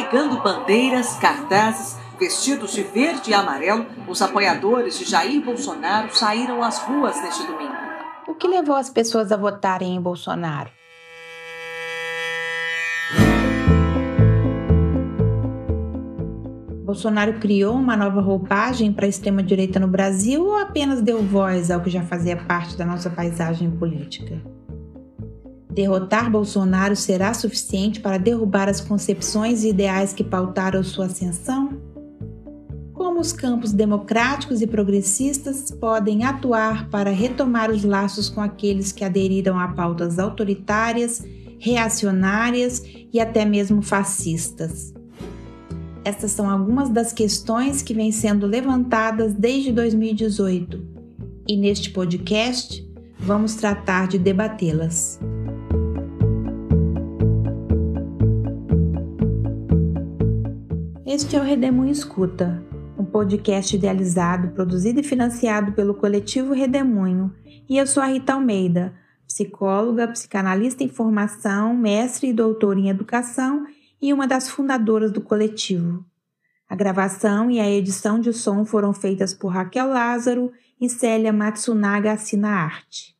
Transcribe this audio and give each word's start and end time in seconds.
carregando 0.00 0.42
bandeiras, 0.42 1.16
cartazes, 1.16 1.98
vestidos 2.18 2.72
de 2.72 2.82
verde 2.82 3.30
e 3.30 3.34
amarelo, 3.34 3.86
os 4.08 4.22
apoiadores 4.22 4.98
de 4.98 5.04
Jair 5.04 5.42
Bolsonaro 5.44 6.14
saíram 6.14 6.62
às 6.62 6.78
ruas 6.78 7.20
neste 7.22 7.46
domingo. 7.46 7.74
O 8.26 8.34
que 8.34 8.48
levou 8.48 8.76
as 8.76 8.88
pessoas 8.88 9.30
a 9.30 9.36
votarem 9.36 9.94
em 9.94 10.00
Bolsonaro? 10.00 10.70
Bolsonaro 16.84 17.34
criou 17.34 17.74
uma 17.74 17.96
nova 17.96 18.20
roupagem 18.20 18.92
para 18.92 19.06
a 19.06 19.08
extrema-direita 19.08 19.78
no 19.78 19.86
Brasil 19.86 20.44
ou 20.44 20.56
apenas 20.56 21.02
deu 21.02 21.22
voz 21.22 21.70
ao 21.70 21.80
que 21.80 21.90
já 21.90 22.02
fazia 22.02 22.36
parte 22.36 22.76
da 22.76 22.84
nossa 22.84 23.10
paisagem 23.10 23.70
política? 23.70 24.40
Derrotar 25.80 26.30
Bolsonaro 26.30 26.94
será 26.94 27.32
suficiente 27.32 28.00
para 28.00 28.18
derrubar 28.18 28.68
as 28.68 28.82
concepções 28.82 29.64
e 29.64 29.70
ideais 29.70 30.12
que 30.12 30.22
pautaram 30.22 30.84
sua 30.84 31.06
ascensão? 31.06 31.80
Como 32.92 33.18
os 33.18 33.32
campos 33.32 33.72
democráticos 33.72 34.60
e 34.60 34.66
progressistas 34.66 35.70
podem 35.70 36.22
atuar 36.22 36.90
para 36.90 37.08
retomar 37.08 37.70
os 37.70 37.82
laços 37.82 38.28
com 38.28 38.42
aqueles 38.42 38.92
que 38.92 39.02
aderiram 39.02 39.58
a 39.58 39.68
pautas 39.68 40.18
autoritárias, 40.18 41.24
reacionárias 41.58 42.82
e 43.10 43.18
até 43.18 43.46
mesmo 43.46 43.80
fascistas? 43.80 44.92
Estas 46.04 46.32
são 46.32 46.50
algumas 46.50 46.90
das 46.90 47.10
questões 47.10 47.80
que 47.80 47.94
vêm 47.94 48.12
sendo 48.12 48.46
levantadas 48.46 49.32
desde 49.32 49.72
2018 49.72 50.78
e 51.48 51.56
neste 51.56 51.88
podcast 51.88 52.86
vamos 53.18 53.54
tratar 53.54 54.08
de 54.08 54.18
debatê-las. 54.18 55.18
Este 61.12 61.34
é 61.34 61.40
o 61.40 61.42
Redemoinho 61.42 61.90
Escuta, 61.90 62.64
um 62.96 63.04
podcast 63.04 63.74
idealizado, 63.74 64.50
produzido 64.50 65.00
e 65.00 65.02
financiado 65.02 65.72
pelo 65.72 65.92
coletivo 65.92 66.54
Redemoinho. 66.54 67.34
E 67.68 67.78
eu 67.78 67.84
sou 67.84 68.00
a 68.00 68.06
Rita 68.06 68.34
Almeida, 68.34 68.94
psicóloga, 69.26 70.06
psicanalista 70.06 70.84
em 70.84 70.88
formação, 70.88 71.76
mestre 71.76 72.28
e 72.28 72.32
doutora 72.32 72.78
em 72.78 72.90
educação 72.90 73.66
e 74.00 74.12
uma 74.12 74.24
das 74.28 74.48
fundadoras 74.48 75.10
do 75.10 75.20
coletivo. 75.20 76.06
A 76.68 76.76
gravação 76.76 77.50
e 77.50 77.58
a 77.58 77.68
edição 77.68 78.20
de 78.20 78.32
som 78.32 78.64
foram 78.64 78.92
feitas 78.92 79.34
por 79.34 79.48
Raquel 79.48 79.88
Lázaro 79.88 80.52
e 80.80 80.88
Célia 80.88 81.32
Matsunaga 81.32 82.12
Assina 82.12 82.50
Arte. 82.50 83.19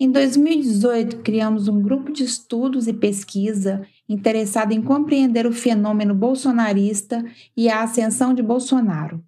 Em 0.00 0.12
2018, 0.12 1.18
criamos 1.18 1.66
um 1.66 1.82
grupo 1.82 2.12
de 2.12 2.22
estudos 2.22 2.86
e 2.86 2.92
pesquisa 2.92 3.82
interessado 4.08 4.72
em 4.72 4.80
compreender 4.80 5.44
o 5.44 5.52
fenômeno 5.52 6.14
bolsonarista 6.14 7.24
e 7.56 7.68
a 7.68 7.82
ascensão 7.82 8.32
de 8.32 8.40
Bolsonaro. 8.40 9.20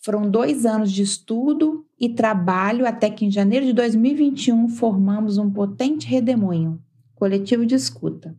Foram 0.00 0.28
dois 0.28 0.66
anos 0.66 0.90
de 0.90 1.02
estudo 1.02 1.86
e 1.98 2.08
trabalho 2.08 2.86
até 2.86 3.08
que, 3.08 3.24
em 3.24 3.30
janeiro 3.30 3.66
de 3.66 3.72
2021, 3.72 4.68
formamos 4.68 5.38
um 5.38 5.48
potente 5.48 6.08
redemoinho, 6.08 6.80
coletivo 7.14 7.64
de 7.64 7.76
escuta 7.76 8.36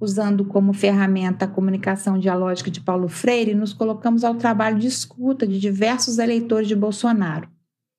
usando 0.00 0.44
como 0.44 0.72
ferramenta 0.72 1.46
a 1.46 1.48
comunicação 1.48 2.18
dialógica 2.18 2.70
de 2.70 2.80
Paulo 2.80 3.08
Freire, 3.08 3.54
nos 3.54 3.72
colocamos 3.72 4.22
ao 4.22 4.34
trabalho 4.34 4.78
de 4.78 4.86
escuta 4.86 5.46
de 5.46 5.58
diversos 5.58 6.18
eleitores 6.18 6.68
de 6.68 6.76
Bolsonaro. 6.76 7.48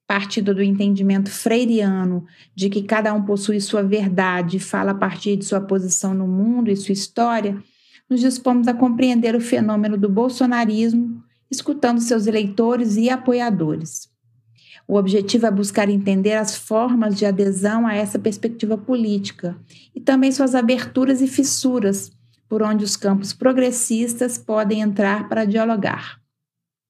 Partindo 0.07 0.53
do 0.53 0.61
entendimento 0.61 1.31
freiriano 1.31 2.25
de 2.53 2.69
que 2.69 2.83
cada 2.83 3.13
um 3.13 3.23
possui 3.23 3.59
sua 3.59 3.81
verdade 3.81 4.57
e 4.57 4.59
fala 4.59 4.91
a 4.91 4.95
partir 4.95 5.35
de 5.35 5.45
sua 5.45 5.59
posição 5.59 6.13
no 6.13 6.27
mundo 6.27 6.69
e 6.69 6.75
sua 6.75 6.93
história, 6.93 7.61
nos 8.09 8.21
dispomos 8.21 8.67
a 8.67 8.73
compreender 8.73 9.35
o 9.35 9.41
fenômeno 9.41 9.97
do 9.97 10.07
bolsonarismo, 10.07 11.23
escutando 11.49 11.99
seus 11.99 12.27
eleitores 12.27 12.97
e 12.97 13.09
apoiadores. 13.09 14.09
O 14.87 14.95
objetivo 14.97 15.47
é 15.47 15.51
buscar 15.51 15.89
entender 15.89 16.33
as 16.33 16.55
formas 16.55 17.17
de 17.17 17.25
adesão 17.25 17.87
a 17.87 17.95
essa 17.95 18.19
perspectiva 18.19 18.77
política 18.77 19.57
e 19.95 19.99
também 19.99 20.31
suas 20.31 20.53
aberturas 20.53 21.21
e 21.21 21.27
fissuras, 21.27 22.11
por 22.47 22.61
onde 22.61 22.85
os 22.85 22.95
campos 22.95 23.33
progressistas 23.33 24.37
podem 24.37 24.81
entrar 24.81 25.27
para 25.27 25.45
dialogar. 25.45 26.24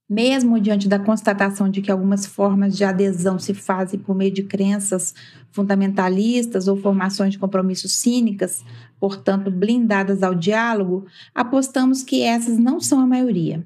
Mesmo 0.07 0.59
diante 0.59 0.87
da 0.87 0.99
constatação 0.99 1.67
de 1.67 1.81
que 1.81 1.91
algumas 1.91 2.27
formas 2.27 2.77
de 2.77 2.83
adesão 2.83 3.39
se 3.39 3.55
fazem 3.55 3.99
por 3.99 4.15
meio 4.15 4.31
de 4.31 4.43
crenças 4.43 5.15
fundamentalistas 5.51 6.67
ou 6.67 6.77
formações 6.77 7.31
de 7.31 7.39
compromisso 7.39 7.89
cínicas, 7.89 8.63
portanto 8.99 9.49
blindadas 9.49 10.21
ao 10.21 10.35
diálogo, 10.35 11.07
apostamos 11.33 12.03
que 12.03 12.21
essas 12.21 12.59
não 12.59 12.79
são 12.79 12.99
a 12.99 13.07
maioria. 13.07 13.65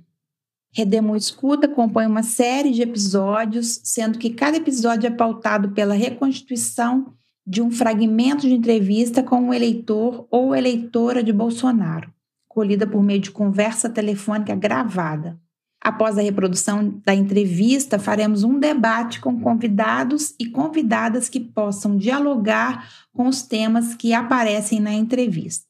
Redemo 0.72 1.16
Escuta 1.16 1.68
compõe 1.68 2.06
uma 2.06 2.24
série 2.24 2.72
de 2.72 2.84
episódios, 2.84 3.82
sendo 3.84 4.18
que 4.18 4.30
cada 4.30 4.56
episódio 4.56 5.08
é 5.08 5.12
pautado 5.12 5.72
pela 5.72 5.94
reconstituição 5.94 7.14
de 7.46 7.62
um 7.62 7.72
fragmento 7.72 8.42
de 8.48 8.54
entrevista 8.54 9.24
com 9.24 9.42
um 9.42 9.54
eleitor 9.54 10.28
ou 10.30 10.56
eleitora 10.56 11.24
de 11.24 11.34
Bolsonaro, 11.34 12.14
colhida 12.48 12.86
por 12.86 13.04
meio 13.04 13.20
de 13.20 13.32
conversa 13.32 13.90
telefônica 13.90 14.56
gravada. 14.56 15.38
Após 15.82 16.18
a 16.18 16.22
reprodução 16.22 17.02
da 17.06 17.16
entrevista, 17.16 17.98
faremos 17.98 18.44
um 18.44 18.60
debate 18.60 19.22
com 19.22 19.40
convidados 19.40 20.36
e 20.38 20.46
convidadas 20.46 21.30
que 21.30 21.40
possam 21.40 21.96
dialogar 21.96 22.90
com 23.14 23.28
os 23.28 23.42
temas 23.42 23.96
que 23.96 24.14
aparecem 24.14 24.82
na 24.82 24.92
entrevista. 24.92 25.70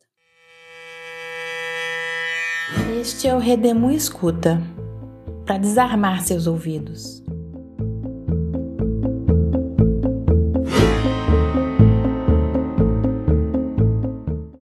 Este 3.00 3.28
é 3.28 3.36
o 3.36 3.40
Redemu 3.40 3.92
Escuta 3.92 4.62
para 5.46 5.58
desarmar 5.58 6.24
seus 6.24 6.48
ouvidos. 6.48 7.24